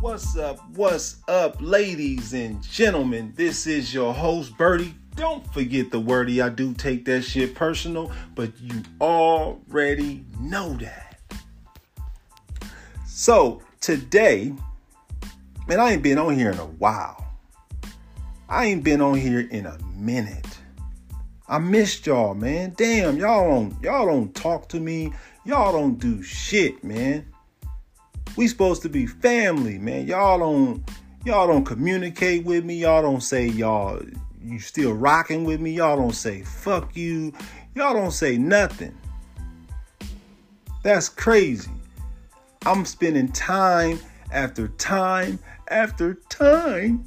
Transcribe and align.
What's 0.00 0.34
up? 0.34 0.66
What's 0.76 1.18
up, 1.28 1.56
ladies 1.60 2.32
and 2.32 2.62
gentlemen? 2.62 3.34
This 3.36 3.66
is 3.66 3.92
your 3.92 4.14
host, 4.14 4.56
Berty. 4.56 4.94
Don't 5.14 5.46
forget 5.52 5.90
the 5.90 6.00
Werty. 6.00 6.40
I 6.40 6.48
do 6.48 6.72
take 6.72 7.04
that 7.04 7.20
shit 7.20 7.54
personal, 7.54 8.10
but 8.34 8.58
you 8.58 8.82
already 8.98 10.24
know 10.40 10.72
that. 10.78 11.20
So, 13.06 13.60
today, 13.82 14.54
man, 15.68 15.80
I 15.80 15.92
ain't 15.92 16.02
been 16.02 16.16
on 16.16 16.34
here 16.34 16.50
in 16.50 16.58
a 16.58 16.64
while. 16.64 17.34
I 18.48 18.64
ain't 18.64 18.82
been 18.82 19.02
on 19.02 19.18
here 19.18 19.40
in 19.50 19.66
a 19.66 19.76
minute. 19.94 20.48
I 21.46 21.58
missed 21.58 22.06
y'all, 22.06 22.34
man. 22.34 22.72
Damn, 22.74 23.18
y'all 23.18 23.46
don't 23.46 23.82
y'all 23.82 24.06
don't 24.06 24.34
talk 24.34 24.66
to 24.70 24.80
me. 24.80 25.12
Y'all 25.44 25.72
don't 25.72 25.98
do 25.98 26.22
shit, 26.22 26.82
man. 26.82 27.26
We 28.40 28.48
supposed 28.48 28.80
to 28.84 28.88
be 28.88 29.04
family, 29.04 29.76
man. 29.76 30.06
Y'all 30.06 30.38
don't 30.38 30.82
y'all 31.26 31.46
don't 31.46 31.66
communicate 31.66 32.46
with 32.46 32.64
me. 32.64 32.76
Y'all 32.76 33.02
don't 33.02 33.20
say 33.20 33.46
y'all 33.46 34.00
you 34.42 34.58
still 34.58 34.94
rocking 34.94 35.44
with 35.44 35.60
me. 35.60 35.72
Y'all 35.72 35.98
don't 35.98 36.14
say 36.14 36.40
fuck 36.40 36.96
you. 36.96 37.34
Y'all 37.74 37.92
don't 37.92 38.12
say 38.12 38.38
nothing. 38.38 38.96
That's 40.82 41.10
crazy. 41.10 41.70
I'm 42.64 42.86
spending 42.86 43.30
time 43.30 44.00
after 44.32 44.68
time 44.68 45.38
after 45.68 46.14
time 46.30 47.06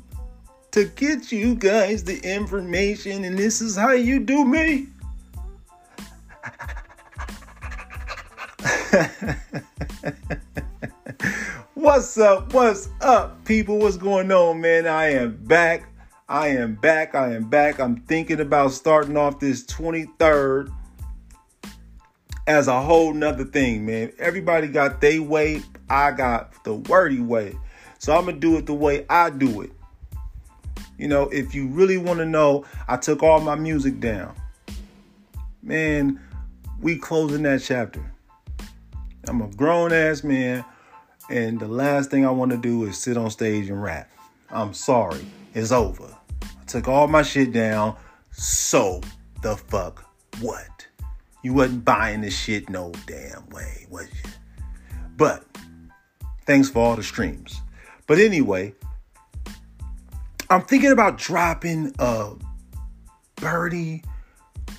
to 0.70 0.86
get 0.86 1.32
you 1.32 1.56
guys 1.56 2.04
the 2.04 2.20
information, 2.20 3.24
and 3.24 3.40
this 3.40 3.60
is 3.60 3.76
how 3.76 3.94
you 3.94 4.20
do 4.20 4.46
me. 4.46 4.86
What's 11.84 12.18
up? 12.18 12.54
What's 12.54 12.88
up, 13.02 13.44
people? 13.44 13.78
What's 13.78 13.98
going 13.98 14.32
on, 14.32 14.62
man? 14.62 14.88
I 14.88 15.08
am 15.16 15.36
back. 15.36 15.84
I 16.30 16.48
am 16.48 16.76
back. 16.76 17.14
I 17.14 17.36
am 17.36 17.50
back. 17.50 17.78
I'm 17.78 17.98
thinking 18.04 18.40
about 18.40 18.72
starting 18.72 19.18
off 19.18 19.42
this 19.42 19.66
23rd 19.66 20.74
as 22.48 22.70
a 22.70 22.82
whole 22.82 23.14
nother 23.14 23.44
thing, 23.44 23.86
man. 23.86 24.14
Everybody 24.18 24.70
got 24.70 25.02
their 25.02 25.22
way. 25.22 25.62
I 25.90 26.12
got 26.12 26.64
the 26.64 26.76
Werty 26.76 27.20
way. 27.20 27.54
So 28.00 28.16
I'm 28.16 28.24
going 28.24 28.36
to 28.36 28.40
do 28.40 28.56
it 28.56 28.66
the 28.66 28.74
way 28.74 29.06
I 29.10 29.30
do 29.30 29.62
it. 29.62 29.74
You 30.98 31.10
know, 31.10 31.24
if 31.32 31.54
you 31.54 31.68
really 31.68 31.98
want 31.98 32.20
to 32.20 32.26
know, 32.26 32.64
I 32.88 32.96
took 32.96 33.22
all 33.22 33.42
my 33.42 33.56
music 33.56 34.00
down. 34.00 34.34
Man, 35.62 36.22
we 36.82 36.96
closing 36.98 37.44
that 37.44 37.62
chapter. 37.62 38.10
I'm 39.28 39.42
a 39.42 39.50
grown 39.50 39.92
ass 39.92 40.24
man, 40.24 40.64
and 41.34 41.60
the 41.60 41.68
last 41.68 42.12
thing 42.12 42.28
I 42.28 42.30
want 42.30 42.52
to 42.52 42.58
do 42.58 42.86
is 42.86 42.96
sit 42.96 43.18
on 43.18 43.32
stage 43.32 43.68
and 43.68 43.82
rap. 43.82 44.08
I'm 44.52 44.72
sorry, 44.72 45.26
it's 45.56 45.72
over. 45.72 46.16
I 46.44 46.64
took 46.68 46.88
all 46.88 47.08
my 47.08 47.24
shit 47.24 47.52
down. 47.52 47.96
So 48.32 49.02
the 49.42 49.58
fuck 49.58 50.06
what? 50.42 50.86
You 51.42 51.54
wasn't 51.54 51.86
buying 51.86 52.22
this 52.22 52.38
shit 52.38 52.70
no 52.70 52.92
damn 53.08 53.50
way, 53.50 53.88
was 53.90 54.08
you? 54.12 54.30
But 55.18 55.44
thanks 56.46 56.70
for 56.70 56.86
all 56.86 56.96
the 56.96 57.02
streams. 57.02 57.60
But 58.06 58.20
anyway, 58.20 58.76
I'm 60.52 60.62
thinking 60.62 60.92
about 60.92 61.18
dropping 61.18 61.96
a 61.98 62.34
Berty 63.38 64.04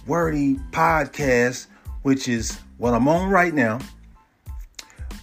Werty 0.06 0.60
podcast, 0.70 1.66
which 2.02 2.28
is 2.28 2.60
what 2.78 2.94
I'm 2.94 3.08
on 3.08 3.28
right 3.28 3.52
now. 3.52 3.80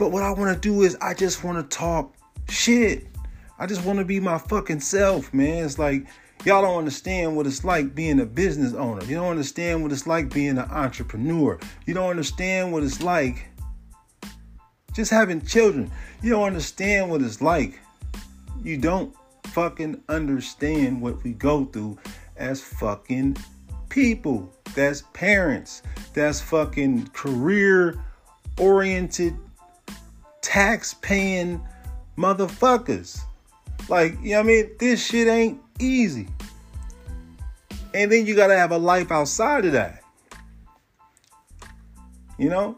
But 0.02 0.12
what 0.12 0.24
I 0.24 0.32
want 0.32 0.52
to 0.52 0.60
do 0.60 0.82
is 0.82 0.98
I 1.00 1.14
just 1.14 1.44
want 1.44 1.60
to 1.60 1.78
talk 1.78 2.16
shit. 2.50 3.06
I 3.60 3.68
just 3.68 3.86
want 3.86 4.00
to 4.00 4.06
be 4.06 4.20
my 4.20 4.40
fucking 4.40 4.80
self, 4.80 5.32
man. 5.32 5.64
It's 5.64 5.78
like 5.78 6.08
y'all 6.44 6.64
don't 6.64 6.80
understand 6.80 7.38
what 7.38 7.46
it's 7.46 7.64
like 7.64 7.94
being 7.94 8.20
a 8.20 8.26
business 8.26 8.74
owner. 8.74 9.06
You 9.06 9.18
don't 9.18 9.30
understand 9.30 9.84
what 9.84 9.92
it's 9.92 10.08
like 10.08 10.34
being 10.34 10.58
an 10.58 10.68
entrepreneur. 10.72 11.60
You 11.86 11.94
don't 11.94 12.10
understand 12.10 12.74
what 12.74 12.82
it's 12.82 13.04
like 13.04 13.48
just 14.96 15.12
having 15.12 15.40
children. 15.46 15.92
You 16.24 16.32
don't 16.32 16.48
understand 16.48 17.12
what 17.12 17.22
it's 17.22 17.40
like. 17.40 17.80
You 18.64 18.78
don't 18.78 19.16
fucking 19.50 20.02
understand 20.10 21.00
what 21.00 21.24
we 21.24 21.34
go 21.34 21.66
through 21.66 22.00
as 22.38 22.60
fucking 22.60 23.38
people. 23.90 24.52
That's 24.74 25.04
parents. 25.14 25.84
That's 26.16 26.42
fucking 26.42 27.10
career 27.10 28.04
oriented 28.58 29.38
tax 30.42 30.94
paying 30.96 31.62
motherfuckers. 32.18 33.20
Like, 33.90 34.18
you 34.22 34.32
know 34.32 34.38
what 34.38 34.44
I 34.44 34.48
mean? 34.48 34.72
This 34.80 35.06
shit 35.06 35.28
ain't 35.28 35.60
easy. 35.80 36.28
And 37.94 38.12
then 38.12 38.26
you 38.26 38.36
gotta 38.36 38.58
have 38.58 38.72
a 38.72 38.78
life 38.78 39.12
outside 39.12 39.66
of 39.66 39.74
that. 39.74 40.02
You 42.38 42.50
know? 42.50 42.78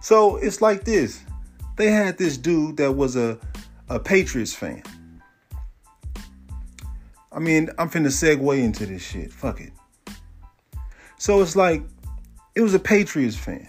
So 0.00 0.36
it's 0.36 0.60
like 0.60 0.84
this. 0.84 1.22
They 1.76 1.90
had 1.90 2.18
this 2.18 2.36
dude 2.36 2.76
that 2.76 2.92
was 2.92 3.16
a, 3.16 3.38
a 3.88 3.98
Patriots 3.98 4.54
fan. 4.54 4.82
I 7.32 7.38
mean, 7.38 7.70
I'm 7.78 7.88
finna 7.88 8.08
segue 8.08 8.62
into 8.62 8.84
this 8.84 9.02
shit. 9.02 9.32
Fuck 9.32 9.60
it. 9.60 9.72
So 11.18 11.40
it's 11.40 11.56
like, 11.56 11.82
it 12.54 12.60
was 12.60 12.74
a 12.74 12.78
Patriots 12.78 13.36
fan 13.36 13.68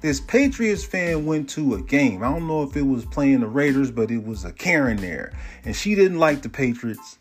this 0.00 0.20
Patriots 0.20 0.84
fan 0.84 1.26
went 1.26 1.48
to 1.50 1.74
a 1.74 1.82
game. 1.82 2.22
I 2.22 2.30
don't 2.30 2.46
know 2.46 2.62
if 2.62 2.76
it 2.76 2.82
was 2.82 3.04
playing 3.04 3.40
the 3.40 3.46
Raiders, 3.46 3.90
but 3.90 4.10
it 4.10 4.24
was 4.24 4.44
a 4.44 4.52
Karen 4.52 4.96
there. 4.96 5.32
And 5.64 5.76
she 5.76 5.94
didn't 5.94 6.18
like 6.18 6.42
the 6.42 6.48
Patriots. 6.48 7.18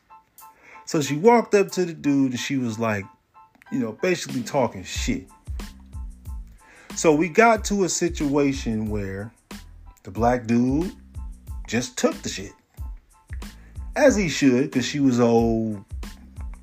So 0.85 1.01
she 1.01 1.17
walked 1.17 1.53
up 1.53 1.71
to 1.71 1.85
the 1.85 1.93
dude 1.93 2.31
and 2.31 2.39
she 2.39 2.57
was 2.57 2.79
like, 2.79 3.05
you 3.71 3.79
know, 3.79 3.91
basically 4.01 4.43
talking 4.43 4.83
shit. 4.83 5.27
So 6.95 7.13
we 7.13 7.29
got 7.29 7.63
to 7.65 7.83
a 7.83 7.89
situation 7.89 8.89
where 8.89 9.31
the 10.03 10.11
black 10.11 10.47
dude 10.47 10.91
just 11.67 11.97
took 11.97 12.19
the 12.21 12.29
shit. 12.29 12.53
As 13.95 14.15
he 14.15 14.29
should, 14.29 14.63
because 14.63 14.85
she 14.85 14.99
was 14.99 15.19
old 15.19 15.83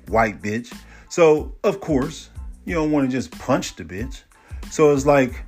white 0.07 0.41
bitch. 0.41 0.75
So, 1.09 1.55
of 1.63 1.79
course, 1.79 2.29
you 2.65 2.73
don't 2.73 2.91
want 2.91 3.09
to 3.09 3.15
just 3.15 3.31
punch 3.39 3.75
the 3.75 3.83
bitch. 3.83 4.23
So 4.71 4.91
it's 4.91 5.05
like, 5.05 5.45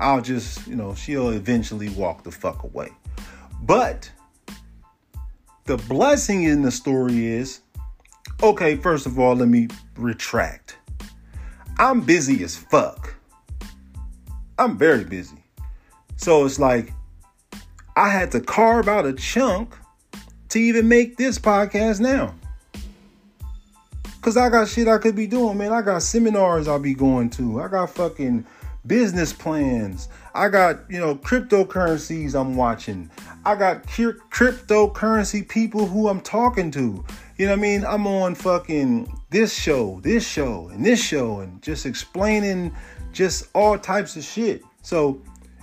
I'll 0.00 0.22
just, 0.22 0.66
you 0.66 0.74
know, 0.74 0.94
she'll 0.94 1.30
eventually 1.30 1.90
walk 1.90 2.24
the 2.24 2.30
fuck 2.30 2.62
away. 2.62 2.88
But 3.62 4.10
the 5.66 5.76
blessing 5.76 6.44
in 6.44 6.62
the 6.62 6.70
story 6.70 7.26
is 7.26 7.60
okay, 8.42 8.76
first 8.76 9.04
of 9.04 9.18
all, 9.18 9.36
let 9.36 9.48
me 9.48 9.68
retract. 9.96 10.78
I'm 11.78 12.00
busy 12.00 12.42
as 12.42 12.56
fuck. 12.56 13.14
I'm 14.58 14.78
very 14.78 15.04
busy. 15.04 15.44
So 16.16 16.44
it's 16.46 16.58
like 16.58 16.92
I 17.96 18.08
had 18.08 18.32
to 18.32 18.40
carve 18.40 18.88
out 18.88 19.04
a 19.04 19.12
chunk 19.12 19.74
to 20.48 20.58
even 20.58 20.88
make 20.88 21.18
this 21.18 21.38
podcast 21.38 22.00
now. 22.00 22.34
Cause 24.22 24.36
I 24.36 24.50
got 24.50 24.68
shit 24.68 24.88
I 24.88 24.98
could 24.98 25.16
be 25.16 25.26
doing, 25.26 25.56
man. 25.56 25.72
I 25.72 25.80
got 25.80 26.02
seminars 26.02 26.68
I'll 26.68 26.78
be 26.78 26.94
going 26.94 27.30
to. 27.30 27.62
I 27.62 27.68
got 27.68 27.90
fucking 27.90 28.46
business 28.86 29.32
plans. 29.32 30.08
I 30.34 30.48
got, 30.48 30.90
you 30.90 30.98
know, 30.98 31.14
cryptocurrencies 31.14 32.34
I'm 32.34 32.56
watching. 32.56 33.10
I 33.44 33.54
got 33.54 33.86
cryptocurrency 33.86 35.48
people 35.48 35.86
who 35.86 36.08
I'm 36.08 36.20
talking 36.20 36.70
to. 36.72 37.04
You 37.36 37.46
know 37.46 37.52
what 37.52 37.58
I 37.58 37.62
mean? 37.62 37.84
I'm 37.84 38.06
on 38.06 38.34
fucking 38.34 39.12
this 39.30 39.54
show, 39.54 40.00
this 40.02 40.26
show, 40.26 40.68
and 40.68 40.84
this 40.84 41.02
show, 41.02 41.40
and 41.40 41.60
just 41.62 41.86
explaining 41.86 42.74
just 43.12 43.48
all 43.54 43.78
types 43.78 44.16
of 44.16 44.24
shit. 44.24 44.62
So 44.82 45.20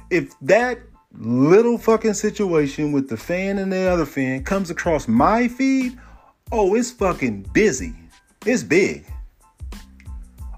if 0.09 0.37
that 0.41 0.79
little 1.13 1.77
fucking 1.77 2.13
situation 2.13 2.91
with 2.91 3.09
the 3.09 3.17
fan 3.17 3.57
and 3.57 3.71
the 3.71 3.89
other 3.89 4.05
fan 4.05 4.43
comes 4.43 4.69
across 4.69 5.07
my 5.07 5.47
feed, 5.47 5.97
oh, 6.51 6.75
it's 6.75 6.91
fucking 6.91 7.43
busy. 7.53 7.95
It's 8.45 8.63
big. 8.63 9.05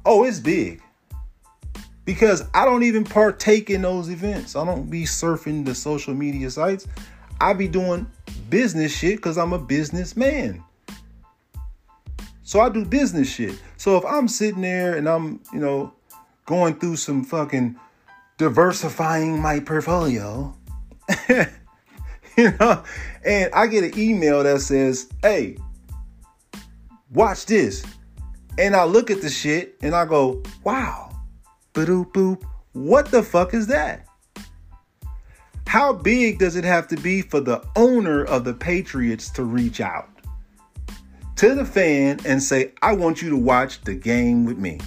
Oh, 0.05 0.23
it's 0.23 0.39
big 0.39 0.81
because 2.09 2.44
I 2.56 2.65
don't 2.65 2.81
even 2.81 3.03
partake 3.03 3.69
in 3.69 3.83
those 3.83 4.09
events. 4.09 4.56
I 4.56 4.65
don't 4.65 4.89
be 4.89 5.03
surfing 5.03 5.63
the 5.63 5.75
social 5.75 6.15
media 6.15 6.50
sites. 6.50 6.88
I 7.39 7.53
be 7.53 7.67
doing 7.67 8.07
business 8.50 8.97
shit 8.97 9.17
because 9.17 9.38
I'm 9.38 9.53
a 9.53 9.59
businessman. 9.59 10.63
So 12.41 12.61
I 12.61 12.69
do 12.69 12.83
business 12.83 13.31
shit. 13.31 13.61
So 13.77 13.95
if 13.95 14.03
I'm 14.06 14.27
sitting 14.27 14.61
there 14.61 14.95
and 14.95 15.07
I'm, 15.07 15.39
you 15.53 15.59
know, 15.59 15.94
going 16.47 16.79
through 16.79 16.95
some 16.95 17.23
fucking 17.23 17.79
diversifying 18.39 19.39
my 19.39 19.59
portfolio, 19.59 20.57
you 21.29 22.53
know, 22.59 22.83
and 23.23 23.53
I 23.53 23.67
get 23.67 23.83
an 23.83 24.00
email 24.00 24.41
that 24.41 24.62
says, 24.62 25.12
hey, 25.21 25.57
watch 27.12 27.45
this. 27.45 27.85
And 28.57 28.75
I 28.75 28.85
look 28.85 29.12
at 29.12 29.21
the 29.21 29.29
shit 29.29 29.77
and 29.83 29.94
I 29.94 30.05
go, 30.05 30.41
wow, 30.63 31.08
boop 31.87 32.11
boop. 32.11 32.43
What 32.73 33.11
the 33.11 33.23
fuck 33.23 33.53
is 33.53 33.67
that? 33.67 34.05
How 35.67 35.93
big 35.93 36.39
does 36.39 36.55
it 36.55 36.63
have 36.63 36.87
to 36.87 36.97
be 36.97 37.21
for 37.21 37.39
the 37.39 37.63
owner 37.75 38.23
of 38.23 38.43
the 38.43 38.53
Patriots 38.53 39.29
to 39.31 39.43
reach 39.43 39.81
out 39.81 40.09
to 41.35 41.53
the 41.53 41.63
fan 41.63 42.19
and 42.25 42.41
say, 42.41 42.73
I 42.81 42.93
want 42.93 43.21
you 43.21 43.29
to 43.29 43.37
watch 43.37 43.81
the 43.81 43.93
game 43.93 44.45
with 44.45 44.57
me? 44.57 44.79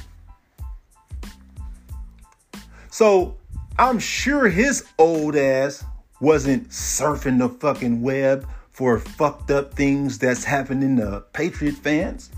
So 2.90 3.36
I'm 3.78 3.98
sure 3.98 4.48
his 4.48 4.84
old 4.98 5.36
ass 5.36 5.84
wasn't 6.20 6.68
surfing 6.70 7.38
the 7.38 7.48
fucking 7.48 8.02
web 8.02 8.46
for 8.70 8.98
fucked 8.98 9.50
up 9.50 9.74
things 9.74 10.18
that's 10.18 10.44
happening 10.44 10.96
to 10.96 11.24
Patriot 11.32 11.76
fans. 11.76 12.30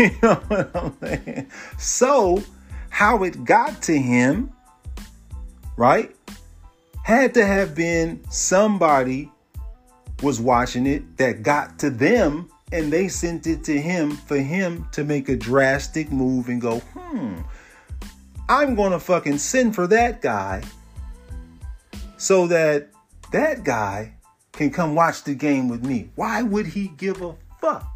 know 0.22 0.34
what 0.48 0.70
I'm 0.74 0.96
saying? 1.00 1.50
So, 1.78 2.42
how 2.88 3.22
it 3.24 3.44
got 3.44 3.82
to 3.82 3.98
him, 3.98 4.52
right, 5.76 6.14
had 7.02 7.34
to 7.34 7.44
have 7.44 7.74
been 7.74 8.22
somebody 8.30 9.30
was 10.22 10.40
watching 10.40 10.86
it 10.86 11.16
that 11.16 11.42
got 11.42 11.78
to 11.78 11.90
them 11.90 12.50
and 12.72 12.92
they 12.92 13.08
sent 13.08 13.46
it 13.46 13.64
to 13.64 13.80
him 13.80 14.12
for 14.12 14.36
him 14.36 14.86
to 14.92 15.02
make 15.02 15.28
a 15.28 15.36
drastic 15.36 16.12
move 16.12 16.48
and 16.48 16.60
go, 16.60 16.78
hmm, 16.78 17.38
I'm 18.48 18.74
going 18.74 18.92
to 18.92 19.00
fucking 19.00 19.38
send 19.38 19.74
for 19.74 19.86
that 19.88 20.22
guy 20.22 20.62
so 22.16 22.46
that 22.46 22.90
that 23.32 23.64
guy 23.64 24.14
can 24.52 24.70
come 24.70 24.94
watch 24.94 25.24
the 25.24 25.34
game 25.34 25.68
with 25.68 25.84
me. 25.84 26.10
Why 26.14 26.42
would 26.42 26.66
he 26.66 26.88
give 26.88 27.22
a 27.22 27.34
fuck? 27.60 27.89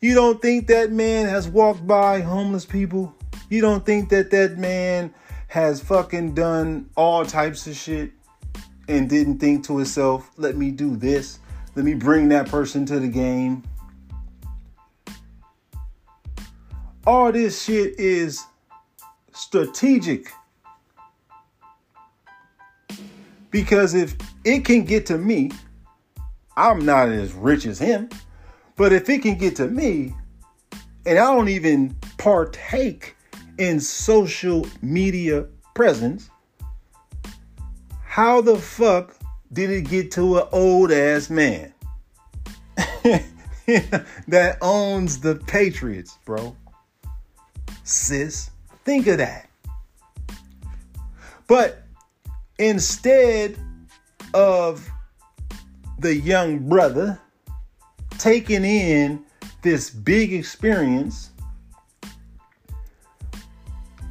You 0.00 0.14
don't 0.14 0.40
think 0.40 0.66
that 0.68 0.92
man 0.92 1.26
has 1.26 1.48
walked 1.48 1.86
by 1.86 2.20
homeless 2.20 2.64
people? 2.64 3.14
You 3.48 3.60
don't 3.60 3.84
think 3.84 4.10
that 4.10 4.30
that 4.30 4.58
man 4.58 5.12
has 5.48 5.80
fucking 5.80 6.34
done 6.34 6.90
all 6.96 7.24
types 7.24 7.66
of 7.66 7.76
shit 7.76 8.12
and 8.88 9.08
didn't 9.08 9.38
think 9.38 9.64
to 9.66 9.76
himself, 9.78 10.30
let 10.36 10.56
me 10.56 10.70
do 10.70 10.96
this, 10.96 11.38
let 11.74 11.84
me 11.84 11.94
bring 11.94 12.28
that 12.28 12.48
person 12.48 12.84
to 12.86 13.00
the 13.00 13.08
game? 13.08 13.62
all 17.06 17.30
this 17.30 17.62
shit 17.62 17.98
is 17.98 18.44
strategic. 19.32 20.32
Because 23.50 23.94
if 23.94 24.16
it 24.44 24.64
can 24.64 24.84
get 24.84 25.06
to 25.06 25.16
me, 25.16 25.50
I'm 26.56 26.84
not 26.84 27.08
as 27.08 27.32
rich 27.32 27.64
as 27.64 27.78
him. 27.78 28.10
But 28.76 28.92
if 28.92 29.08
it 29.08 29.22
can 29.22 29.36
get 29.36 29.56
to 29.56 29.68
me, 29.68 30.14
and 31.04 31.18
I 31.18 31.34
don't 31.34 31.48
even 31.48 31.96
partake 32.18 33.16
in 33.58 33.80
social 33.80 34.66
media 34.82 35.46
presence, 35.74 36.30
how 38.04 38.40
the 38.40 38.56
fuck 38.56 39.16
did 39.52 39.70
it 39.70 39.82
get 39.82 40.10
to 40.12 40.38
an 40.38 40.48
old 40.52 40.92
ass 40.92 41.30
man 41.30 41.72
that 42.76 44.58
owns 44.60 45.20
the 45.20 45.36
Patriots, 45.46 46.18
bro? 46.24 46.56
sis. 47.86 48.50
Think 48.84 49.06
of 49.06 49.18
that. 49.18 49.48
But 51.46 51.82
instead 52.58 53.56
of 54.34 54.88
the 55.98 56.14
young 56.14 56.68
brother 56.68 57.18
taking 58.26 58.64
in 58.64 59.24
this 59.62 59.88
big 59.88 60.32
experience, 60.32 61.30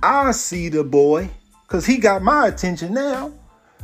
I 0.01 0.31
see 0.31 0.69
the 0.69 0.85
boy, 0.85 1.29
because 1.63 1.85
he 1.85 1.97
got 1.97 2.21
my 2.21 2.47
attention 2.47 2.93
now. 2.93 3.33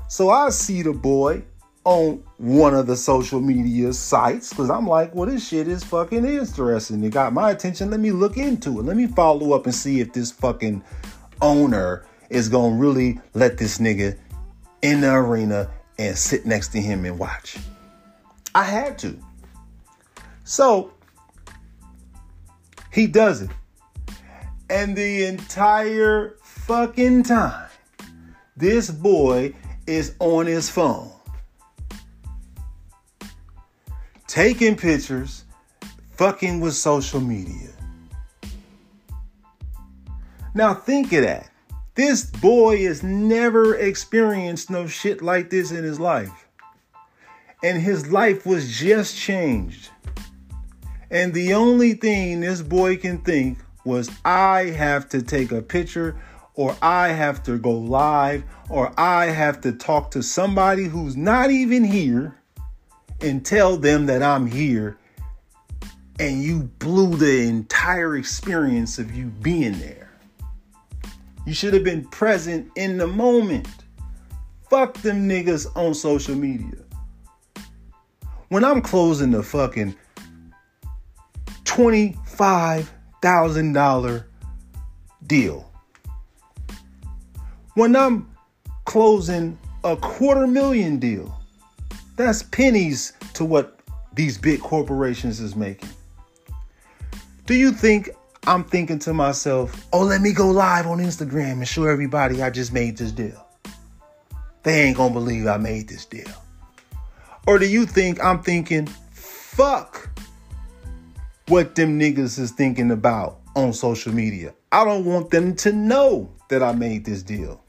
So 0.08 0.30
I 0.30 0.50
see 0.52 0.84
the 0.84 0.94
boy 0.94 1.44
on 1.84 2.24
one 2.38 2.74
of 2.74 2.88
the 2.88 2.96
social 2.96 3.42
media 3.42 3.92
sites 3.92 4.52
because 4.52 4.70
I'm 4.70 4.88
like, 4.88 5.14
well, 5.14 5.30
this 5.30 5.50
shit 5.50 5.68
is 5.68 5.84
fucking 5.84 6.24
interesting. 6.24 7.04
It 7.04 7.10
got 7.10 7.34
my 7.34 7.52
attention. 7.52 7.92
Let 7.92 8.00
me 8.00 8.12
look 8.12 8.38
into 8.38 8.80
it. 8.80 8.84
Let 8.84 8.96
me 8.96 9.08
follow 9.08 9.52
up 9.52 9.66
and 9.66 9.76
see 9.76 10.00
if 10.00 10.14
this 10.14 10.32
fucking 10.32 10.82
owner 11.42 12.06
is 12.30 12.48
gonna 12.48 12.76
really 12.78 13.20
let 13.34 13.58
this 13.58 13.80
nigga 13.80 14.18
in 14.82 15.02
the 15.02 15.12
arena 15.12 15.70
and 16.00 16.18
sit 16.18 16.46
next 16.46 16.70
to 16.70 16.80
him 16.80 17.04
and 17.04 17.20
watch. 17.20 17.58
I 18.56 18.64
had 18.64 18.98
to. 19.00 19.20
So 20.44 20.92
he 22.92 23.08
does 23.08 23.42
it. 23.42 23.50
And 24.70 24.96
the 24.96 25.26
entire 25.26 26.38
fucking 26.42 27.24
time, 27.24 27.70
this 28.56 28.90
boy 28.90 29.54
is 29.88 30.16
on 30.20 30.46
his 30.46 30.70
phone 30.70 31.12
taking 34.32 34.78
pictures, 34.78 35.44
fucking 36.12 36.62
with 36.62 36.74
social 36.74 37.20
media. 37.20 37.68
Now 40.56 40.74
think 40.74 41.12
of 41.12 41.24
that. 41.24 41.50
This 41.96 42.24
boy 42.24 42.86
has 42.86 43.04
never 43.04 43.76
experienced 43.76 44.70
no 44.70 44.88
shit 44.88 45.22
like 45.22 45.50
this 45.50 45.72
in 45.72 45.84
his 45.84 46.00
life. 46.00 46.48
And 47.62 47.82
his 47.82 48.10
life 48.10 48.46
was 48.46 48.72
just 48.80 49.18
changed. 49.18 49.90
And 51.12 51.34
the 51.34 51.54
only 51.54 51.94
thing 51.94 52.40
this 52.40 52.62
boy 52.62 52.98
can 52.98 53.20
think 53.20 53.60
was, 53.86 54.10
I 54.26 54.64
have 54.78 55.10
to 55.10 55.22
take 55.22 55.52
a 55.52 55.62
picture, 55.62 56.16
or 56.56 56.76
I 56.82 57.10
have 57.10 57.44
to 57.44 57.58
go 57.58 57.72
live, 57.72 58.44
or 58.70 58.94
I 58.98 59.26
have 59.26 59.62
to 59.62 59.74
talk 59.74 60.12
to 60.12 60.24
somebody 60.24 60.86
who's 60.86 61.18
not 61.18 61.52
even 61.52 61.84
here 61.84 62.42
and 63.20 63.46
tell 63.46 63.78
them 63.78 64.08
that 64.08 64.24
I'm 64.24 64.48
here 64.48 64.98
and 66.22 66.44
you 66.44 66.70
blew 66.78 67.16
the 67.16 67.48
entire 67.48 68.16
experience 68.16 69.00
of 69.00 69.16
you 69.16 69.26
being 69.26 69.80
there. 69.80 70.12
You 71.48 71.54
should 71.56 71.74
have 71.74 71.84
been 71.84 72.06
present 72.06 72.72
in 72.76 72.98
the 72.98 73.08
moment. 73.08 73.68
Fuck 74.70 74.94
them 75.00 75.28
niggas 75.28 75.66
on 75.76 75.96
social 75.96 76.36
media. 76.36 76.78
When 78.50 78.64
I'm 78.64 78.84
closing 78.84 79.32
the 79.32 79.42
fucking 79.42 79.96
$25,000 81.72 84.24
deal, 85.26 85.72
when 87.76 87.96
I'm 87.96 88.30
closing 88.84 89.58
a 89.86 89.96
quarter 89.96 90.48
million 90.48 91.00
deal, 91.00 91.34
that's 92.18 92.44
pennies 92.44 93.14
to 93.36 93.46
what 93.46 93.80
these 94.14 94.38
big 94.38 94.60
corporations 94.60 95.40
is 95.40 95.56
making. 95.56 95.88
Do 97.46 97.56
you 97.56 97.72
think 97.72 98.10
I'm 98.48 98.66
thinking 98.66 99.00
to 99.00 99.14
myself, 99.14 99.88
oh, 99.94 100.02
let 100.02 100.20
me 100.20 100.34
go 100.34 100.50
live 100.50 100.88
on 100.88 100.98
Instagram 100.98 101.54
and 101.54 101.68
show 101.68 101.86
everybody 101.86 102.44
I 102.44 102.50
just 102.50 102.74
made 102.74 102.98
this 102.98 103.14
deal? 103.14 103.48
They 104.64 104.82
ain't 104.82 104.98
gonna 104.98 105.14
believe 105.14 105.48
I 105.48 105.56
made 105.56 105.88
this 105.88 106.04
deal. 106.04 106.28
Or 107.48 107.58
do 107.58 107.66
you 107.66 107.86
think 107.86 108.22
I'm 108.22 108.44
thinking, 108.44 108.88
fuck 109.14 110.11
what 111.52 111.76
them 111.76 112.00
niggas 112.00 112.40
is 112.40 112.52
thinking 112.52 112.92
about 112.92 113.42
on 113.58 113.74
social 113.74 114.14
media? 114.14 114.54
I 114.72 114.86
don't 114.86 115.04
want 115.04 115.32
them 115.32 115.54
to 115.58 115.74
know 115.74 116.32
that 116.48 116.64
I 116.64 116.72
made 116.72 117.04
this 117.04 117.22
deal. 117.22 117.62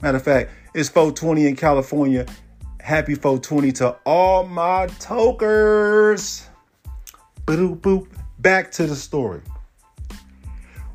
Matter 0.00 0.18
of 0.18 0.22
fact, 0.22 0.52
it's 0.72 0.88
420 0.88 1.48
in 1.48 1.56
California 1.56 2.26
Happy 2.80 3.16
420 3.16 3.72
to 3.72 3.96
all 4.06 4.46
my 4.46 4.86
tokers. 4.98 6.46
Boop, 7.44 7.80
boop. 7.80 8.06
Back 8.38 8.70
to 8.72 8.86
the 8.86 8.94
story. 8.94 9.42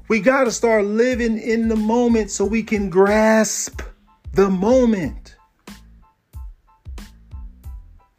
We 0.07 0.21
got 0.21 0.45
to 0.45 0.51
start 0.51 0.85
living 0.85 1.37
in 1.37 1.67
the 1.67 1.75
moment 1.75 2.31
so 2.31 2.45
we 2.45 2.63
can 2.63 2.89
grasp 2.89 3.81
the 4.31 4.49
moment. 4.49 5.35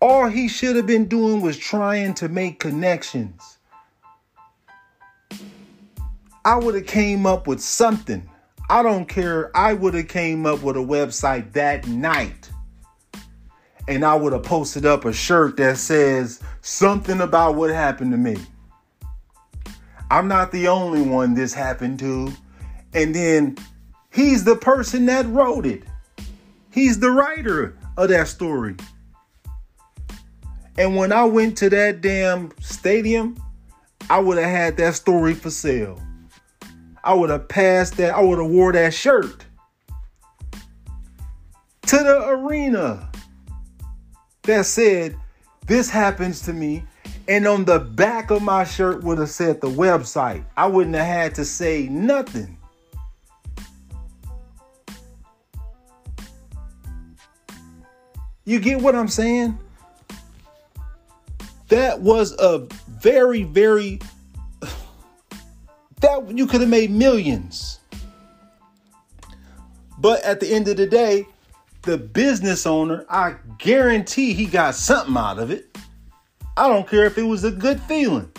All 0.00 0.28
he 0.28 0.46
should 0.46 0.76
have 0.76 0.86
been 0.86 1.06
doing 1.06 1.40
was 1.40 1.56
trying 1.56 2.12
to 2.14 2.28
make 2.28 2.60
connections. 2.60 3.53
I 6.44 6.56
would 6.56 6.74
have 6.74 6.86
came 6.86 7.26
up 7.26 7.46
with 7.46 7.60
something. 7.60 8.28
I 8.68 8.82
don't 8.82 9.06
care. 9.06 9.54
I 9.56 9.72
would 9.72 9.94
have 9.94 10.08
came 10.08 10.46
up 10.46 10.62
with 10.62 10.76
a 10.76 10.80
website 10.80 11.52
that 11.52 11.86
night 11.86 12.50
and 13.86 14.04
I 14.04 14.14
would 14.14 14.32
have 14.32 14.42
posted 14.42 14.86
up 14.86 15.04
a 15.04 15.12
shirt 15.12 15.56
that 15.58 15.76
says 15.78 16.40
something 16.62 17.20
about 17.20 17.54
what 17.54 17.70
happened 17.70 18.12
to 18.12 18.16
me. 18.16 18.36
I'm 20.10 20.28
not 20.28 20.52
the 20.52 20.68
only 20.68 21.02
one 21.02 21.34
this 21.34 21.52
happened 21.52 21.98
to. 22.00 22.32
And 22.94 23.14
then 23.14 23.58
he's 24.12 24.44
the 24.44 24.56
person 24.56 25.06
that 25.06 25.26
wrote 25.26 25.66
it. 25.66 25.82
He's 26.70 26.98
the 26.98 27.10
writer 27.10 27.76
of 27.96 28.08
that 28.08 28.28
story. 28.28 28.76
And 30.78 30.96
when 30.96 31.12
I 31.12 31.24
went 31.24 31.56
to 31.58 31.70
that 31.70 32.00
damn 32.00 32.52
stadium, 32.60 33.36
I 34.10 34.18
would 34.18 34.38
have 34.38 34.50
had 34.50 34.76
that 34.78 34.94
story 34.94 35.34
for 35.34 35.50
sale. 35.50 36.00
I 37.04 37.12
would 37.12 37.28
have 37.28 37.48
passed 37.48 37.98
that, 37.98 38.14
I 38.14 38.20
would 38.22 38.38
have 38.38 38.50
wore 38.50 38.72
that 38.72 38.94
shirt. 38.94 39.44
to 41.86 41.96
the 41.98 42.28
arena 42.28 43.10
that 44.44 44.64
said, 44.64 45.14
This 45.66 45.90
happens 45.90 46.40
to 46.42 46.52
me. 46.52 46.84
And 47.28 47.46
on 47.46 47.64
the 47.64 47.78
back 47.78 48.30
of 48.30 48.42
my 48.42 48.64
shirt 48.64 49.02
would 49.02 49.18
have 49.18 49.30
said 49.30 49.60
the 49.60 49.68
website. 49.68 50.44
I 50.56 50.66
wouldn't 50.66 50.94
have 50.94 51.06
had 51.06 51.34
to 51.36 51.44
say 51.44 51.88
nothing. 51.88 52.58
You 58.44 58.60
get 58.60 58.80
what 58.80 58.94
I'm 58.94 59.08
saying? 59.08 59.58
That 61.68 62.00
was 62.00 62.32
a 62.38 62.66
very, 62.88 63.42
very 63.44 64.00
that 66.04 66.36
you 66.36 66.46
could 66.46 66.60
have 66.60 66.70
made 66.70 66.90
millions. 66.90 67.80
But 69.98 70.22
at 70.22 70.40
the 70.40 70.52
end 70.52 70.68
of 70.68 70.76
the 70.76 70.86
day, 70.86 71.26
the 71.82 71.96
business 71.96 72.66
owner, 72.66 73.06
I 73.08 73.36
guarantee 73.58 74.34
he 74.34 74.46
got 74.46 74.74
something 74.74 75.16
out 75.16 75.38
of 75.38 75.50
it. 75.50 75.76
I 76.56 76.68
don't 76.68 76.88
care 76.88 77.04
if 77.04 77.18
it 77.18 77.22
was 77.22 77.44
a 77.44 77.50
good 77.50 77.80
feeling. 77.82 78.30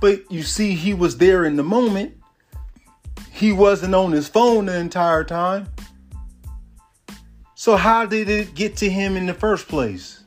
But 0.00 0.30
you 0.30 0.42
see, 0.42 0.74
he 0.74 0.94
was 0.94 1.18
there 1.18 1.44
in 1.44 1.56
the 1.56 1.62
moment. 1.62 2.14
He 3.32 3.52
wasn't 3.52 3.94
on 3.94 4.12
his 4.12 4.28
phone 4.28 4.66
the 4.66 4.78
entire 4.78 5.24
time. 5.24 5.66
So, 7.54 7.76
how 7.76 8.06
did 8.06 8.28
it 8.28 8.54
get 8.54 8.76
to 8.78 8.90
him 8.90 9.16
in 9.16 9.26
the 9.26 9.34
first 9.34 9.68
place? 9.68 10.22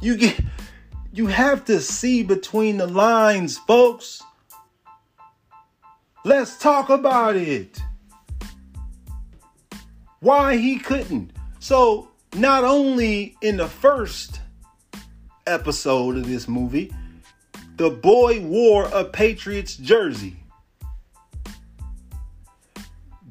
You 0.00 0.16
get 0.16 0.40
you 1.12 1.26
have 1.26 1.64
to 1.66 1.80
see 1.80 2.22
between 2.22 2.78
the 2.78 2.86
lines, 2.86 3.58
folks. 3.58 4.22
Let's 6.24 6.56
talk 6.58 6.88
about 6.88 7.36
it. 7.36 7.78
Why 10.20 10.56
he 10.56 10.78
couldn't. 10.78 11.32
So, 11.58 12.08
not 12.34 12.64
only 12.64 13.36
in 13.42 13.58
the 13.58 13.68
first 13.68 14.40
episode 15.46 16.16
of 16.16 16.26
this 16.26 16.48
movie, 16.48 16.92
the 17.76 17.90
boy 17.90 18.40
wore 18.40 18.88
a 18.92 19.04
Patriots 19.04 19.76
jersey. 19.76 20.36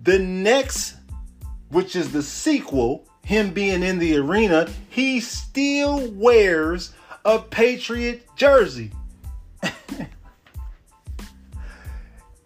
The 0.03 0.19
next, 0.19 0.97
which 1.69 1.95
is 1.95 2.11
the 2.11 2.21
sequel, 2.21 3.07
him 3.23 3.53
being 3.53 3.81
in 3.81 3.97
the 3.97 4.17
arena, 4.17 4.69
he 4.89 5.19
still 5.19 6.11
wears 6.11 6.93
a 7.25 7.39
Patriot 7.39 8.27
jersey. 8.35 8.91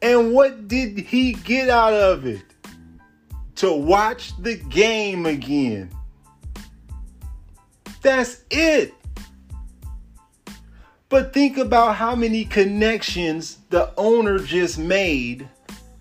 and 0.02 0.34
what 0.34 0.68
did 0.68 1.00
he 1.00 1.34
get 1.34 1.70
out 1.70 1.94
of 1.94 2.26
it? 2.26 2.44
To 3.58 3.74
watch 3.74 4.34
the 4.42 4.56
game 4.56 5.26
again. 5.26 5.90
That's 8.02 8.44
it. 8.52 8.94
But 11.08 11.34
think 11.34 11.58
about 11.58 11.96
how 11.96 12.16
many 12.16 12.46
connections 12.46 13.60
the 13.70 13.94
owner 13.96 14.40
just 14.40 14.78
made 14.78 15.48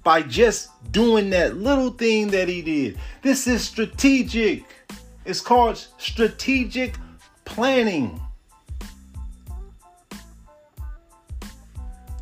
by 0.02 0.22
just 0.22 0.70
doing 0.92 1.30
that 1.30 1.56
little 1.56 1.90
thing 1.90 2.28
that 2.28 2.48
he 2.48 2.62
did. 2.62 2.98
This 3.22 3.46
is 3.46 3.62
strategic. 3.64 4.64
It's 5.24 5.40
called 5.40 5.76
strategic 5.98 6.96
planning. 7.44 8.20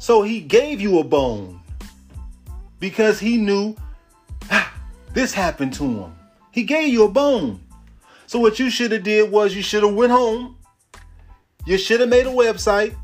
So 0.02 0.22
he 0.22 0.40
gave 0.40 0.80
you 0.80 0.98
a 0.98 1.04
bone 1.04 1.60
because 2.80 3.20
he 3.20 3.36
knew 3.36 3.76
ah, 4.50 4.74
this 5.14 5.32
happened 5.32 5.74
to 5.74 5.84
him. 5.84 6.16
He 6.50 6.64
gave 6.64 6.92
you 6.92 7.04
a 7.04 7.08
bone. 7.08 7.60
So 8.26 8.40
what 8.40 8.58
you 8.58 8.68
should 8.68 8.90
have 8.90 9.04
did 9.04 9.30
was 9.30 9.54
you 9.54 9.62
should 9.62 9.84
have 9.84 9.94
went 9.94 10.10
home. 10.10 10.56
You 11.66 11.78
should 11.78 12.00
have 12.00 12.08
made 12.08 12.26
a 12.26 12.30
website. 12.30 12.96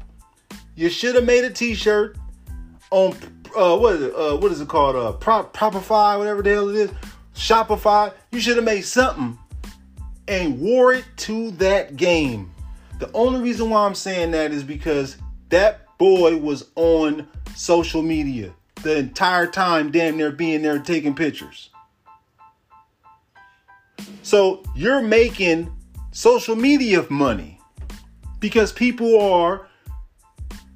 You 0.74 0.90
should 0.90 1.14
have 1.14 1.24
made 1.24 1.44
a 1.44 1.50
T-shirt 1.50 2.16
on 2.90 3.12
uh, 3.56 3.78
what 3.78 3.94
is 3.94 4.02
it? 4.02 4.14
Uh, 4.16 4.36
what 4.36 4.50
is 4.50 4.60
it 4.60 4.66
called? 4.66 4.96
Uh, 4.96 5.12
Prop 5.12 5.56
Propify, 5.56 6.18
whatever 6.18 6.42
the 6.42 6.50
hell 6.50 6.68
it 6.68 6.74
is. 6.74 6.90
Shopify. 7.32 8.12
You 8.32 8.40
should 8.40 8.56
have 8.56 8.64
made 8.64 8.82
something 8.82 9.38
and 10.26 10.60
wore 10.60 10.94
it 10.94 11.04
to 11.18 11.52
that 11.52 11.94
game. 11.94 12.50
The 12.98 13.08
only 13.12 13.40
reason 13.40 13.70
why 13.70 13.86
I'm 13.86 13.94
saying 13.94 14.32
that 14.32 14.50
is 14.50 14.64
because 14.64 15.16
that 15.50 15.87
boy 15.98 16.36
was 16.36 16.70
on 16.76 17.28
social 17.54 18.02
media 18.02 18.54
the 18.82 18.96
entire 18.96 19.46
time, 19.46 19.90
damn 19.90 20.16
near 20.16 20.30
being 20.30 20.62
there 20.62 20.78
taking 20.78 21.14
pictures. 21.14 21.70
So 24.22 24.62
you're 24.74 25.02
making 25.02 25.72
social 26.12 26.56
media 26.56 27.04
money 27.10 27.60
because 28.40 28.72
people 28.72 29.20
are 29.20 29.66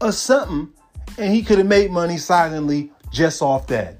or 0.00 0.12
something, 0.12 0.72
and 1.18 1.32
he 1.32 1.42
could 1.42 1.58
have 1.58 1.66
made 1.66 1.90
money 1.90 2.18
silently 2.18 2.90
just 3.10 3.42
off 3.42 3.66
that. 3.68 3.98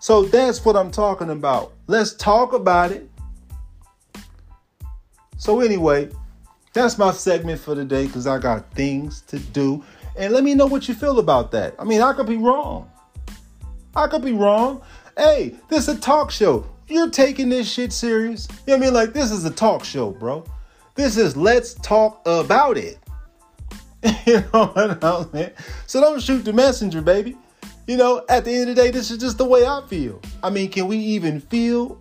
So 0.00 0.24
that's 0.24 0.64
what 0.64 0.76
I'm 0.76 0.90
talking 0.90 1.30
about. 1.30 1.72
Let's 1.86 2.14
talk 2.14 2.52
about 2.52 2.90
it. 2.90 3.08
So 5.36 5.60
anyway, 5.60 6.10
that's 6.72 6.98
my 6.98 7.12
segment 7.12 7.60
for 7.60 7.74
today 7.74 8.06
because 8.06 8.26
I 8.26 8.38
got 8.38 8.72
things 8.74 9.22
to 9.22 9.38
do. 9.38 9.84
And 10.16 10.32
let 10.32 10.42
me 10.42 10.54
know 10.54 10.66
what 10.66 10.88
you 10.88 10.94
feel 10.94 11.18
about 11.18 11.52
that. 11.52 11.74
I 11.78 11.84
mean, 11.84 12.00
I 12.00 12.12
could 12.12 12.26
be 12.26 12.36
wrong. 12.36 12.90
I 13.94 14.06
could 14.06 14.22
be 14.22 14.32
wrong. 14.32 14.82
Hey, 15.16 15.56
this 15.68 15.88
is 15.88 15.96
a 15.96 16.00
talk 16.00 16.30
show. 16.30 16.66
You're 16.88 17.10
taking 17.10 17.48
this 17.48 17.70
shit 17.70 17.92
serious. 17.92 18.48
You 18.50 18.54
know 18.54 18.60
what 18.74 18.76
I 18.76 18.80
mean? 18.86 18.94
Like, 18.94 19.12
this 19.12 19.30
is 19.30 19.44
a 19.44 19.50
talk 19.50 19.84
show, 19.84 20.10
bro. 20.10 20.44
This 20.94 21.16
is 21.16 21.36
let's 21.36 21.74
talk 21.74 22.22
about 22.26 22.76
it. 22.76 22.98
you 24.26 24.42
know 24.52 24.66
what 24.66 25.04
I 25.04 25.26
mean? 25.32 25.50
So 25.86 26.00
don't 26.00 26.20
shoot 26.20 26.44
the 26.44 26.52
messenger, 26.52 27.02
baby. 27.02 27.36
You 27.86 27.96
know, 27.96 28.24
at 28.28 28.44
the 28.44 28.52
end 28.52 28.70
of 28.70 28.76
the 28.76 28.82
day, 28.82 28.90
this 28.90 29.10
is 29.10 29.18
just 29.18 29.38
the 29.38 29.44
way 29.44 29.66
I 29.66 29.82
feel. 29.88 30.20
I 30.42 30.50
mean, 30.50 30.70
can 30.70 30.86
we 30.86 30.96
even 30.98 31.40
feel 31.40 32.00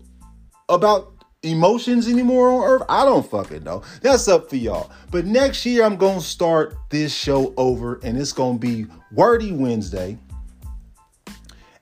about 0.69 1.13
emotions 1.41 2.07
anymore 2.07 2.49
on 2.49 2.63
earth? 2.63 2.83
I 2.89 3.05
don't 3.05 3.29
fucking 3.29 3.63
know. 3.63 3.81
That's 4.01 4.27
up 4.27 4.49
for 4.49 4.55
y'all. 4.55 4.91
But 5.11 5.25
next 5.25 5.65
year, 5.65 5.83
I'm 5.83 5.97
going 5.97 6.19
to 6.19 6.25
start 6.25 6.75
this 6.89 7.13
show 7.13 7.53
over, 7.57 7.99
and 8.03 8.17
it's 8.17 8.33
going 8.33 8.59
to 8.59 8.67
be 8.67 8.85
Werty 9.11 9.51
Wednesday 9.51 10.17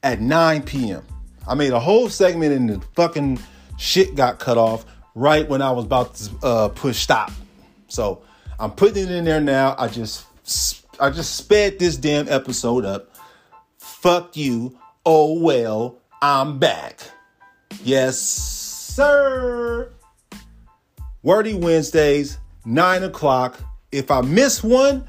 at 0.04 0.22
9 0.22 0.64
p.m. 0.64 1.04
I 1.48 1.56
made 1.56 1.72
a 1.72 1.80
whole 1.80 2.10
segment, 2.10 2.54
and 2.54 2.70
the 2.70 2.82
fucking 2.96 3.40
shit 3.78 4.16
got 4.16 4.40
cut 4.40 4.58
off 4.58 4.86
right 5.16 5.48
when 5.48 5.62
I 5.62 5.72
was 5.72 5.86
about 5.86 6.16
to 6.16 6.32
uh, 6.44 6.68
push 6.70 6.98
stop. 6.98 7.32
So 7.88 8.22
I'm 8.60 8.72
putting 8.72 9.04
it 9.04 9.12
in 9.12 9.26
there 9.26 9.42
now. 9.42 9.76
I 9.78 9.88
just 9.88 10.26
I 11.00 11.10
just 11.10 11.36
sped 11.36 11.80
this 11.80 11.96
damn 11.96 12.28
episode 12.28 12.86
up. 12.86 13.16
Fuck 13.78 14.36
you. 14.36 14.78
Oh 15.06 15.40
well, 15.40 16.00
I'm 16.22 16.60
back. 16.60 17.02
Yes, 17.84 18.20
sir. 18.20 19.92
Werty 21.24 21.54
Wednesdays, 21.54 22.38
9 22.66 23.04
o'clock. 23.04 23.60
If 23.92 24.12
I 24.12 24.22
miss 24.22 24.64
one, 24.64 25.08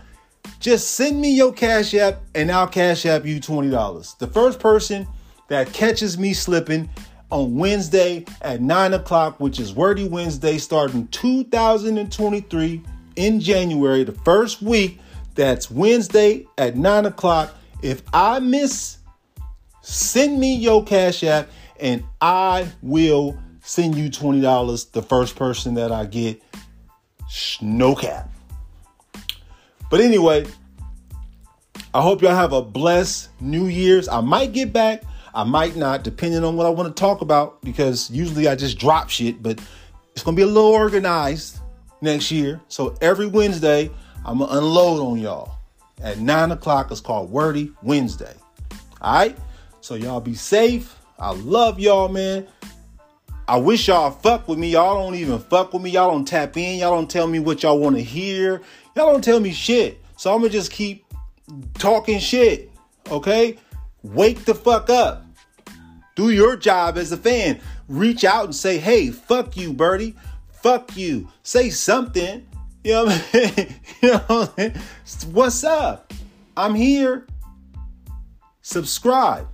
just 0.61 0.93
send 0.93 1.21
me 1.21 1.35
your 1.35 1.52
Cash 1.52 1.95
App 1.95 2.21
and 2.35 2.50
I'll 2.50 2.67
Cash 2.67 3.07
App 3.07 3.25
you 3.25 3.40
$20. 3.40 4.19
The 4.19 4.26
first 4.26 4.61
person 4.61 5.07
that 5.49 5.73
catches 5.73 6.19
me 6.19 6.35
slipping 6.35 6.88
on 7.31 7.57
Wednesday 7.57 8.25
at 8.43 8.61
9 8.61 8.95
o'clock, 8.95 9.38
which 9.40 9.61
is 9.61 9.73
Werty 9.73 10.09
Wednesday, 10.09 10.59
starting 10.59 11.09
2023 11.09 12.83
in 13.17 13.40
January, 13.40 14.05
the 14.05 14.12
first 14.12 14.62
week. 14.62 15.00
That's 15.35 15.71
Wednesday 15.71 16.47
at 16.57 16.76
9 16.76 17.07
o'clock. 17.07 17.55
If 17.83 18.02
I 18.12 18.40
miss, 18.40 18.99
send 19.83 20.40
me 20.40 20.57
your 20.57 20.85
Cash 20.85 21.23
App 21.23 21.49
and 21.81 22.02
I 22.21 22.69
will 22.83 23.38
send 23.61 23.97
you 23.97 24.11
$20. 24.11 24.90
The 24.93 25.02
first 25.02 25.37
person 25.37 25.75
that 25.75 25.93
I 25.93 26.07
get, 26.07 26.43
no 27.61 27.95
cap. 27.95 28.31
But 29.90 30.00
anyway, 30.00 30.47
I 31.95 32.02
hope 32.02 32.23
y'all 32.23 32.35
have 32.35 32.52
a 32.52 32.62
blessed 32.62 33.30
New 33.40 33.66
Year's. 33.66 34.09
I 34.09 34.21
might 34.21 34.52
get 34.52 34.73
back 34.73 35.02
I 35.38 35.45
might 35.45 35.76
not, 35.76 36.02
depending 36.02 36.42
on 36.42 36.57
what 36.57 36.66
I 36.66 36.71
want 36.71 36.95
to 36.95 37.00
talk 37.00 37.21
about, 37.21 37.62
because 37.62 38.11
usually 38.11 38.49
I 38.49 38.57
just 38.57 38.76
drop 38.76 39.09
shit, 39.09 39.40
but 39.40 39.61
it's 40.12 40.25
to 40.35 40.40
be 40.40 40.42
a 40.42 40.47
little 40.47 40.71
organized 40.71 41.61
next 42.00 42.33
year. 42.33 42.61
So 42.66 42.97
every 43.00 43.26
Wednesday, 43.26 43.88
I'm 44.25 44.38
to 44.50 44.57
unload 44.59 45.00
on 45.00 45.21
y'all. 45.21 45.54
At 46.02 46.18
9 46.18 46.50
o'clock, 46.50 46.90
it's 46.90 47.00
called 47.00 47.30
Werty 47.30 47.73
Wednesday. 47.83 48.35
All 49.00 49.14
right? 49.14 49.38
So 49.80 49.95
y'all 49.95 50.21
be 50.21 50.35
safe. 50.35 50.97
I 51.21 51.30
love 51.33 51.78
y'all, 51.78 52.09
man. 52.09 52.47
I 53.49 53.57
wish 53.57 53.88
y'all 53.88 54.11
fuck 54.11 54.47
with 54.47 54.59
me. 54.59 54.73
Y'all 54.73 55.02
don't 55.02 55.14
even 55.14 55.38
fuck 55.38 55.73
with 55.73 55.81
me. 55.81 55.88
Y'all 55.88 56.11
don't 56.11 56.26
tap 56.26 56.59
in. 56.59 56.81
Y'all 56.81 56.95
don't 56.95 57.11
tell 57.11 57.26
me 57.26 57.38
what 57.38 57.62
y'all 57.62 57.78
want 57.78 57.97
to 57.97 58.02
hear. 58.02 58.61
Y'all 58.95 59.11
don't 59.11 59.25
tell 59.25 59.40
me 59.40 59.52
shit. 59.52 60.02
So 60.19 60.35
I'm 60.35 60.43
to 60.43 60.50
just 60.50 60.71
keep 60.71 61.07
talking 61.78 62.19
shit. 62.19 62.71
Okay? 63.11 63.57
Wake 64.02 64.45
the 64.45 64.55
fuck 64.55 64.90
up. 64.90 65.25
Do 66.14 66.28
your 66.28 66.57
job 66.57 66.99
as 66.99 67.11
a 67.11 67.17
fan. 67.17 67.59
Reach 67.88 68.23
out 68.23 68.45
and 68.45 68.55
say, 68.55 68.76
hey, 68.76 69.11
fuck 69.11 69.57
you, 69.57 69.73
Berty. 69.73 70.14
Fuck 70.50 70.95
you. 70.95 71.31
Say 71.43 71.71
something. 71.71 72.47
You 72.85 72.92
know 72.92 73.05
what 73.07 73.29
I 73.33 73.53
mean? 73.57 73.75
you 74.03 74.11
know 74.11 74.18
what 74.27 74.55
I 74.59 74.62
mean? 74.62 74.75
What's 75.33 75.64
up? 75.64 76.12
I'm 76.55 76.75
here. 76.75 77.27
Subscribe. 78.61 79.49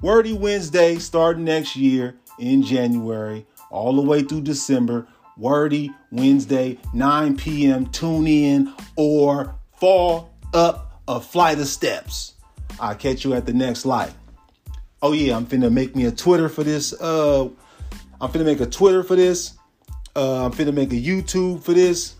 Werty 0.00 0.32
Wednesday 0.32 0.96
starting 0.96 1.44
next 1.44 1.76
year 1.76 2.16
in 2.42 2.62
January, 2.62 3.46
all 3.70 3.94
the 3.94 4.02
way 4.02 4.22
through 4.22 4.42
December. 4.42 5.06
Werty 5.38 5.90
Wednesday, 6.10 6.78
9 6.92 7.36
p.m. 7.38 7.86
Tune 7.86 8.26
in 8.26 8.74
or 8.96 9.54
fall 9.76 10.34
up 10.52 11.00
a 11.08 11.20
flight 11.20 11.58
of 11.58 11.66
steps. 11.66 12.34
I'll 12.78 12.94
catch 12.94 13.24
you 13.24 13.32
at 13.32 13.46
the 13.46 13.52
next 13.54 13.86
light. 13.86 14.12
Oh 15.00 15.12
yeah, 15.12 15.36
I'm 15.36 15.46
finna 15.46 15.72
make 15.72 15.96
me 15.96 16.04
a 16.04 16.10
Twitter 16.10 16.48
for 16.48 16.62
this. 16.62 16.92
Uh, 17.00 17.48
I'm 18.20 18.30
finna 18.30 18.44
make 18.44 18.60
a 18.60 18.66
Twitter 18.66 19.02
for 19.02 19.16
this. 19.16 19.54
Uh, 20.14 20.44
I'm 20.44 20.52
finna 20.52 20.74
make 20.74 20.92
a 20.92 20.96
YouTube 20.96 21.62
for 21.62 21.72
this, 21.72 22.14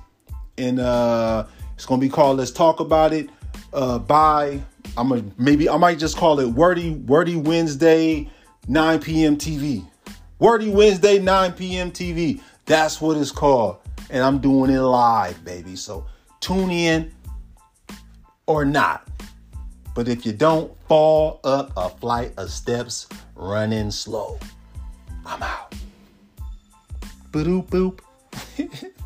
and 0.57 0.81
uh, 0.81 1.47
it's 1.75 1.85
gonna 1.85 2.01
be 2.01 2.09
called 2.09 2.39
"Let's 2.39 2.51
Talk 2.51 2.81
About 2.81 3.13
It." 3.13 3.29
Uh, 3.73 3.99
by 3.99 4.61
I'm 4.97 5.11
gonna 5.11 5.25
maybe 5.37 5.69
I 5.69 5.77
might 5.77 5.99
just 5.99 6.17
call 6.17 6.41
it 6.41 6.49
Werty 6.49 6.93
Werty 6.93 7.37
Wednesday 7.37 8.31
9 8.69 9.01
p.m. 9.01 9.37
TV. 9.37 9.87
Werty 10.42 10.70
Wednesday 10.70 11.20
9 11.20 11.52
p.m. 11.52 11.92
TV. 11.92 12.40
That's 12.66 13.00
what 13.00 13.16
it's 13.16 13.31
called, 13.31 13.76
and 14.11 14.24
I'm 14.24 14.40
doing 14.40 14.72
it 14.72 14.81
live, 14.81 15.44
baby. 15.44 15.76
So 15.76 16.05
tune 16.40 16.72
in 16.72 17.12
or 18.46 18.64
not. 18.64 19.07
But 19.94 20.09
if 20.09 20.26
you 20.26 20.33
don't 20.33 20.76
fall 20.88 21.38
up 21.44 21.72
a 21.76 21.90
flight 21.90 22.33
of 22.38 22.50
steps 22.50 23.07
running 23.37 23.92
slow, 23.92 24.40
I'm 25.24 25.44
out. 25.44 25.76
Boop 27.31 27.68
boop. 27.68 28.00